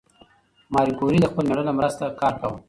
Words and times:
ماري 0.73 0.93
کوري 0.99 1.17
د 1.21 1.25
خپل 1.31 1.43
مېړه 1.49 1.63
له 1.67 1.73
مرسته 1.79 2.03
کار 2.21 2.33
کاوه. 2.39 2.57